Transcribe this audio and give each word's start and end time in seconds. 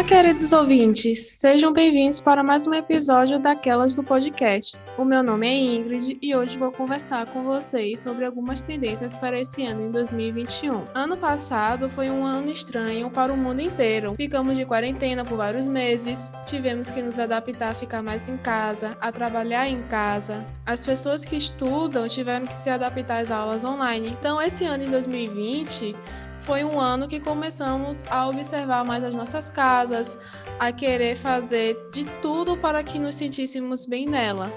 Olá, 0.00 0.08
queridos 0.08 0.50
ouvintes, 0.54 1.36
sejam 1.36 1.74
bem-vindos 1.74 2.20
para 2.20 2.42
mais 2.42 2.66
um 2.66 2.72
episódio 2.72 3.38
daquelas 3.38 3.94
do 3.94 4.02
podcast. 4.02 4.74
O 4.96 5.04
meu 5.04 5.22
nome 5.22 5.46
é 5.46 5.52
Ingrid 5.52 6.16
e 6.22 6.34
hoje 6.34 6.56
vou 6.56 6.72
conversar 6.72 7.26
com 7.26 7.42
vocês 7.42 8.00
sobre 8.00 8.24
algumas 8.24 8.62
tendências 8.62 9.14
para 9.14 9.38
esse 9.38 9.62
ano 9.62 9.82
em 9.82 9.90
2021. 9.90 10.84
Ano 10.94 11.18
passado 11.18 11.90
foi 11.90 12.10
um 12.10 12.24
ano 12.24 12.50
estranho 12.50 13.10
para 13.10 13.30
o 13.30 13.36
mundo 13.36 13.60
inteiro. 13.60 14.14
Ficamos 14.14 14.56
de 14.56 14.64
quarentena 14.64 15.22
por 15.22 15.36
vários 15.36 15.66
meses, 15.66 16.32
tivemos 16.46 16.90
que 16.90 17.02
nos 17.02 17.20
adaptar 17.20 17.72
a 17.72 17.74
ficar 17.74 18.02
mais 18.02 18.26
em 18.26 18.38
casa, 18.38 18.96
a 19.02 19.12
trabalhar 19.12 19.68
em 19.68 19.82
casa. 19.82 20.46
As 20.64 20.82
pessoas 20.82 21.26
que 21.26 21.36
estudam 21.36 22.08
tiveram 22.08 22.46
que 22.46 22.56
se 22.56 22.70
adaptar 22.70 23.20
às 23.20 23.30
aulas 23.30 23.66
online. 23.66 24.16
Então, 24.18 24.40
esse 24.40 24.64
ano 24.64 24.82
em 24.82 24.90
2020 24.90 25.94
foi 26.40 26.64
um 26.64 26.80
ano 26.80 27.06
que 27.06 27.20
começamos 27.20 28.04
a 28.10 28.28
observar 28.28 28.84
mais 28.84 29.04
as 29.04 29.14
nossas 29.14 29.48
casas, 29.48 30.16
a 30.58 30.72
querer 30.72 31.16
fazer 31.16 31.76
de 31.92 32.04
tudo 32.22 32.56
para 32.56 32.82
que 32.82 32.98
nos 32.98 33.14
sentíssemos 33.14 33.84
bem 33.84 34.06
nela. 34.06 34.50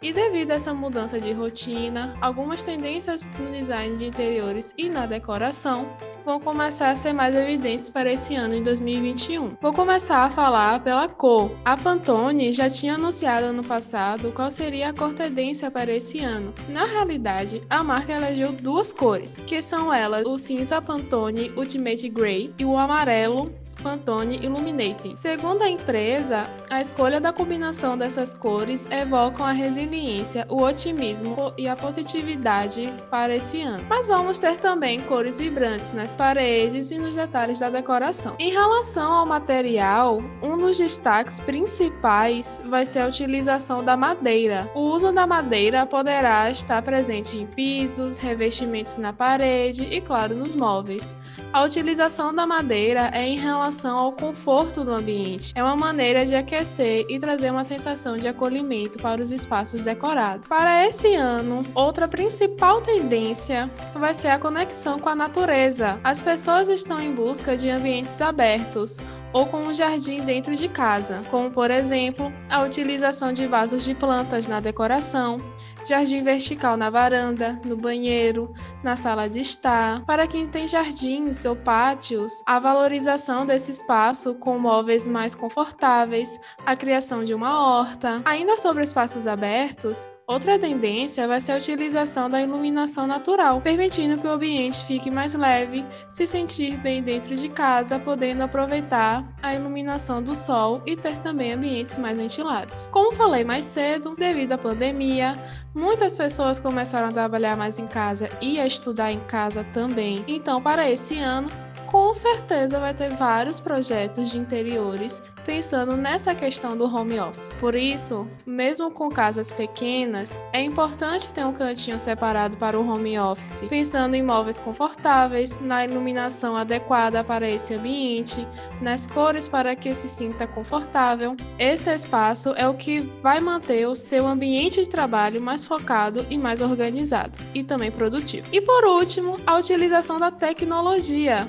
E 0.00 0.12
devido 0.12 0.52
a 0.52 0.54
essa 0.54 0.72
mudança 0.72 1.20
de 1.20 1.32
rotina, 1.32 2.14
algumas 2.20 2.62
tendências 2.62 3.28
no 3.38 3.50
design 3.50 3.96
de 3.96 4.06
interiores 4.06 4.72
e 4.78 4.88
na 4.88 5.06
decoração 5.06 5.88
vão 6.28 6.38
começar 6.38 6.90
a 6.90 6.94
ser 6.94 7.14
mais 7.14 7.34
evidentes 7.34 7.88
para 7.88 8.12
esse 8.12 8.34
ano 8.34 8.54
de 8.54 8.60
2021. 8.60 9.56
Vou 9.62 9.72
começar 9.72 10.24
a 10.24 10.30
falar 10.30 10.84
pela 10.84 11.08
cor. 11.08 11.50
A 11.64 11.74
Pantone 11.74 12.52
já 12.52 12.68
tinha 12.68 12.96
anunciado 12.96 13.46
ano 13.46 13.64
passado 13.64 14.30
qual 14.32 14.50
seria 14.50 14.90
a 14.90 14.92
cor 14.92 15.14
tendência 15.14 15.70
para 15.70 15.90
esse 15.90 16.20
ano. 16.20 16.52
Na 16.68 16.84
realidade, 16.84 17.62
a 17.70 17.82
marca 17.82 18.12
elegeu 18.12 18.52
duas 18.52 18.92
cores, 18.92 19.42
que 19.46 19.62
são 19.62 19.90
elas 19.90 20.26
o 20.26 20.36
cinza 20.36 20.82
Pantone 20.82 21.50
Ultimate 21.56 22.10
Grey 22.10 22.52
e 22.58 22.64
o 22.66 22.76
amarelo 22.76 23.50
Pantone 23.88 24.38
Illuminating. 24.42 25.16
Segundo 25.16 25.62
a 25.62 25.70
empresa, 25.70 26.46
a 26.68 26.78
escolha 26.78 27.18
da 27.18 27.32
combinação 27.32 27.96
dessas 27.96 28.34
cores 28.34 28.86
evocam 28.90 29.46
a 29.46 29.52
resiliência, 29.52 30.44
o 30.50 30.62
otimismo 30.62 31.54
e 31.56 31.66
a 31.66 31.74
positividade 31.74 32.92
para 33.10 33.34
esse 33.34 33.62
ano. 33.62 33.82
Mas 33.88 34.06
vamos 34.06 34.38
ter 34.38 34.58
também 34.58 35.00
cores 35.00 35.38
vibrantes 35.38 35.94
nas 35.94 36.14
paredes 36.14 36.90
e 36.90 36.98
nos 36.98 37.16
detalhes 37.16 37.60
da 37.60 37.70
decoração. 37.70 38.36
Em 38.38 38.50
relação 38.50 39.10
ao 39.10 39.24
material, 39.24 40.18
um 40.42 40.58
dos 40.58 40.76
destaques 40.76 41.40
principais 41.40 42.60
vai 42.66 42.84
ser 42.84 42.98
a 42.98 43.06
utilização 43.06 43.82
da 43.82 43.96
madeira. 43.96 44.70
O 44.74 44.80
uso 44.80 45.10
da 45.12 45.26
madeira 45.26 45.86
poderá 45.86 46.50
estar 46.50 46.82
presente 46.82 47.38
em 47.38 47.46
pisos, 47.46 48.18
revestimentos 48.18 48.98
na 48.98 49.14
parede 49.14 49.84
e, 49.90 49.98
claro, 50.02 50.34
nos 50.34 50.54
móveis. 50.54 51.14
A 51.54 51.62
utilização 51.62 52.34
da 52.34 52.46
madeira 52.46 53.10
é 53.14 53.26
em 53.26 53.38
relação 53.38 53.77
relação 53.78 53.96
ao 53.96 54.12
conforto 54.12 54.84
do 54.84 54.92
ambiente. 54.92 55.52
É 55.54 55.62
uma 55.62 55.76
maneira 55.76 56.26
de 56.26 56.34
aquecer 56.34 57.06
e 57.08 57.18
trazer 57.18 57.50
uma 57.50 57.62
sensação 57.62 58.16
de 58.16 58.26
acolhimento 58.26 58.98
para 58.98 59.22
os 59.22 59.30
espaços 59.30 59.82
decorados. 59.82 60.48
Para 60.48 60.84
esse 60.86 61.14
ano, 61.14 61.64
outra 61.74 62.08
principal 62.08 62.82
tendência 62.82 63.70
vai 63.94 64.14
ser 64.14 64.28
a 64.28 64.38
conexão 64.38 64.98
com 64.98 65.08
a 65.08 65.14
natureza. 65.14 65.98
As 66.02 66.20
pessoas 66.20 66.68
estão 66.68 67.00
em 67.00 67.14
busca 67.14 67.56
de 67.56 67.70
ambientes 67.70 68.20
abertos, 68.20 68.98
ou 69.32 69.46
com 69.46 69.58
um 69.58 69.74
jardim 69.74 70.22
dentro 70.22 70.54
de 70.54 70.68
casa, 70.68 71.22
como 71.30 71.50
por 71.50 71.70
exemplo 71.70 72.32
a 72.50 72.62
utilização 72.62 73.32
de 73.32 73.46
vasos 73.46 73.84
de 73.84 73.94
plantas 73.94 74.48
na 74.48 74.60
decoração, 74.60 75.38
jardim 75.86 76.22
vertical 76.22 76.76
na 76.76 76.90
varanda, 76.90 77.60
no 77.64 77.76
banheiro, 77.76 78.52
na 78.82 78.96
sala 78.96 79.28
de 79.28 79.40
estar. 79.40 80.04
Para 80.04 80.26
quem 80.26 80.46
tem 80.46 80.68
jardins 80.68 81.44
ou 81.44 81.56
pátios, 81.56 82.32
a 82.46 82.58
valorização 82.58 83.46
desse 83.46 83.70
espaço 83.70 84.34
com 84.34 84.58
móveis 84.58 85.06
mais 85.06 85.34
confortáveis, 85.34 86.38
a 86.64 86.76
criação 86.76 87.24
de 87.24 87.34
uma 87.34 87.60
horta. 87.60 88.20
Ainda 88.24 88.56
sobre 88.56 88.84
espaços 88.84 89.26
abertos, 89.26 90.08
Outra 90.30 90.58
tendência 90.58 91.26
vai 91.26 91.40
ser 91.40 91.52
a 91.52 91.56
utilização 91.56 92.28
da 92.28 92.42
iluminação 92.42 93.06
natural, 93.06 93.62
permitindo 93.62 94.20
que 94.20 94.26
o 94.26 94.32
ambiente 94.32 94.84
fique 94.84 95.10
mais 95.10 95.32
leve, 95.32 95.82
se 96.10 96.26
sentir 96.26 96.76
bem 96.76 97.02
dentro 97.02 97.34
de 97.34 97.48
casa, 97.48 97.98
podendo 97.98 98.42
aproveitar 98.42 99.26
a 99.42 99.54
iluminação 99.54 100.22
do 100.22 100.36
sol 100.36 100.82
e 100.84 100.94
ter 100.94 101.16
também 101.20 101.54
ambientes 101.54 101.96
mais 101.96 102.18
ventilados. 102.18 102.90
Como 102.90 103.14
falei 103.14 103.42
mais 103.42 103.64
cedo, 103.64 104.14
devido 104.18 104.52
à 104.52 104.58
pandemia, 104.58 105.34
muitas 105.74 106.14
pessoas 106.14 106.58
começaram 106.58 107.08
a 107.08 107.12
trabalhar 107.12 107.56
mais 107.56 107.78
em 107.78 107.86
casa 107.86 108.28
e 108.42 108.60
a 108.60 108.66
estudar 108.66 109.10
em 109.10 109.20
casa 109.20 109.64
também. 109.72 110.22
Então, 110.28 110.60
para 110.60 110.90
esse 110.90 111.16
ano, 111.16 111.48
com 111.90 112.12
certeza 112.12 112.78
vai 112.78 112.94
ter 112.94 113.10
vários 113.10 113.58
projetos 113.58 114.30
de 114.30 114.38
interiores 114.38 115.22
pensando 115.44 115.96
nessa 115.96 116.34
questão 116.34 116.76
do 116.76 116.84
home 116.84 117.18
office. 117.18 117.56
Por 117.56 117.74
isso, 117.74 118.28
mesmo 118.44 118.90
com 118.90 119.08
casas 119.08 119.50
pequenas, 119.50 120.38
é 120.52 120.60
importante 120.60 121.32
ter 121.32 121.46
um 121.46 121.54
cantinho 121.54 121.98
separado 121.98 122.58
para 122.58 122.78
o 122.78 122.86
home 122.86 123.18
office, 123.18 123.62
pensando 123.66 124.14
em 124.14 124.22
móveis 124.22 124.58
confortáveis, 124.58 125.58
na 125.58 125.86
iluminação 125.86 126.54
adequada 126.54 127.24
para 127.24 127.48
esse 127.48 127.72
ambiente, 127.72 128.46
nas 128.82 129.06
cores 129.06 129.48
para 129.48 129.74
que 129.74 129.94
se 129.94 130.06
sinta 130.06 130.46
confortável. 130.46 131.34
Esse 131.58 131.90
espaço 131.94 132.52
é 132.54 132.68
o 132.68 132.74
que 132.74 133.00
vai 133.22 133.40
manter 133.40 133.88
o 133.88 133.94
seu 133.94 134.26
ambiente 134.26 134.82
de 134.82 134.90
trabalho 134.90 135.40
mais 135.40 135.64
focado 135.64 136.26
e 136.28 136.36
mais 136.36 136.60
organizado, 136.60 137.38
e 137.54 137.64
também 137.64 137.90
produtivo. 137.90 138.46
E 138.52 138.60
por 138.60 138.84
último, 138.84 139.38
a 139.46 139.56
utilização 139.56 140.18
da 140.18 140.30
tecnologia. 140.30 141.48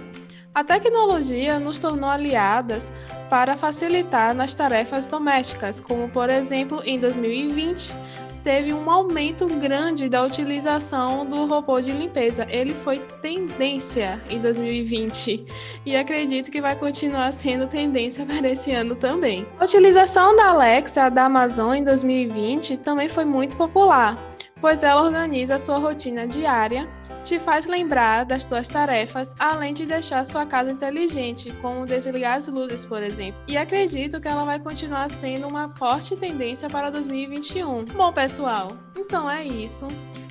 A 0.54 0.64
tecnologia 0.64 1.60
nos 1.60 1.80
tornou 1.80 2.10
aliadas 2.10 2.92
para 3.30 3.56
facilitar 3.56 4.34
nas 4.34 4.56
tarefas 4.56 5.06
domésticas, 5.06 5.80
como 5.80 6.10
por 6.10 6.30
exemplo, 6.30 6.82
em 6.84 7.00
2020, 7.00 7.94
teve 8.44 8.74
um 8.74 8.90
aumento 8.90 9.48
grande 9.48 10.10
da 10.10 10.24
utilização 10.24 11.24
do 11.24 11.46
robô 11.46 11.80
de 11.80 11.92
limpeza. 11.92 12.48
Ele 12.50 12.74
foi 12.74 13.00
tendência 13.22 14.20
em 14.28 14.40
2020 14.40 15.46
e 15.86 15.96
acredito 15.96 16.50
que 16.50 16.62
vai 16.62 16.76
continuar 16.76 17.32
sendo 17.32 17.68
tendência 17.68 18.26
para 18.26 18.50
esse 18.50 18.72
ano 18.72 18.96
também. 18.96 19.46
A 19.60 19.66
utilização 19.66 20.36
da 20.36 20.50
Alexa 20.50 21.10
da 21.10 21.26
Amazon 21.26 21.76
em 21.76 21.84
2020 21.84 22.78
também 22.78 23.08
foi 23.08 23.24
muito 23.24 23.56
popular, 23.56 24.18
pois 24.60 24.82
ela 24.82 25.04
organiza 25.04 25.56
a 25.56 25.60
sua 25.60 25.78
rotina 25.78 26.26
diária 26.26 26.90
te 27.24 27.40
faz 27.40 27.66
lembrar 27.66 28.26
das 28.26 28.46
tuas 28.46 28.68
tarefas, 28.68 29.36
além 29.40 29.74
de 29.74 29.86
deixar 29.86 30.26
sua 30.26 30.46
casa 30.46 30.72
inteligente, 30.72 31.52
como 31.62 31.86
desligar 31.86 32.36
as 32.36 32.48
luzes, 32.48 32.86
por 32.86 33.04
exemplo. 33.04 33.42
E 33.48 33.58
acredito 33.58 34.20
que 34.22 34.28
ela 34.28 34.46
vai 34.46 34.60
continuar 34.60 35.10
sendo 35.10 35.48
uma 35.48 35.70
forte 35.70 36.16
tendência 36.16 36.70
para 36.70 36.90
2021. 36.90 37.86
Bom, 37.86 38.14
pessoal, 38.14 38.70
então 38.96 39.30
é 39.30 39.44
isso. 39.44 39.88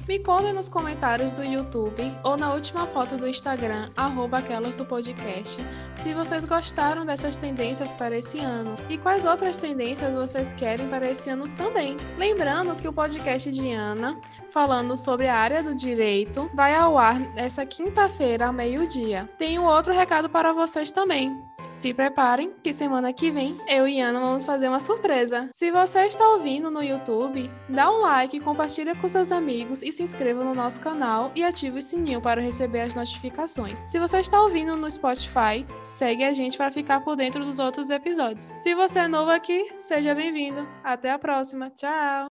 Me 0.08 0.18
contem 0.18 0.54
nos 0.54 0.70
comentários 0.70 1.32
do 1.32 1.44
YouTube 1.44 2.10
ou 2.24 2.34
na 2.34 2.54
última 2.54 2.86
foto 2.86 3.18
do 3.18 3.28
Instagram, 3.28 3.90
arroba 3.94 4.38
aquelas 4.38 4.74
do 4.74 4.82
podcast, 4.82 5.62
se 5.96 6.14
vocês 6.14 6.46
gostaram 6.46 7.04
dessas 7.04 7.36
tendências 7.36 7.94
para 7.94 8.16
esse 8.16 8.38
ano 8.38 8.74
e 8.88 8.96
quais 8.96 9.26
outras 9.26 9.58
tendências 9.58 10.14
vocês 10.14 10.54
querem 10.54 10.88
para 10.88 11.10
esse 11.10 11.28
ano 11.28 11.46
também. 11.48 11.94
Lembrando 12.16 12.74
que 12.74 12.88
o 12.88 12.92
podcast 12.92 13.52
de 13.52 13.70
Ana, 13.70 14.18
falando 14.50 14.96
sobre 14.96 15.28
a 15.28 15.36
área 15.36 15.62
do 15.62 15.76
direito, 15.76 16.50
vai 16.54 16.67
ao 16.74 16.98
ar 16.98 17.20
essa 17.36 17.64
quinta-feira, 17.64 18.46
ao 18.46 18.52
meio-dia. 18.52 19.28
Tenho 19.38 19.64
outro 19.64 19.92
recado 19.92 20.28
para 20.28 20.52
vocês 20.52 20.90
também. 20.90 21.36
Se 21.72 21.92
preparem, 21.94 22.52
que 22.62 22.72
semana 22.72 23.12
que 23.12 23.30
vem 23.30 23.56
eu 23.68 23.86
e 23.86 24.00
Ana 24.00 24.18
vamos 24.18 24.44
fazer 24.44 24.68
uma 24.68 24.80
surpresa. 24.80 25.48
Se 25.52 25.70
você 25.70 26.06
está 26.06 26.26
ouvindo 26.30 26.70
no 26.70 26.82
YouTube, 26.82 27.50
dá 27.68 27.90
um 27.90 28.00
like, 28.00 28.40
compartilha 28.40 28.96
com 28.96 29.06
seus 29.06 29.30
amigos 29.30 29.82
e 29.82 29.92
se 29.92 30.02
inscreva 30.02 30.42
no 30.42 30.54
nosso 30.54 30.80
canal 30.80 31.30
e 31.36 31.44
ative 31.44 31.78
o 31.78 31.82
sininho 31.82 32.20
para 32.20 32.40
receber 32.40 32.80
as 32.80 32.94
notificações. 32.94 33.80
Se 33.84 33.98
você 33.98 34.18
está 34.18 34.42
ouvindo 34.42 34.76
no 34.76 34.90
Spotify, 34.90 35.64
segue 35.84 36.24
a 36.24 36.32
gente 36.32 36.56
para 36.56 36.72
ficar 36.72 37.00
por 37.00 37.14
dentro 37.14 37.44
dos 37.44 37.58
outros 37.58 37.90
episódios. 37.90 38.52
Se 38.56 38.74
você 38.74 39.00
é 39.00 39.08
novo 39.08 39.30
aqui, 39.30 39.68
seja 39.78 40.14
bem-vindo. 40.14 40.66
Até 40.82 41.12
a 41.12 41.18
próxima. 41.18 41.70
Tchau! 41.70 42.26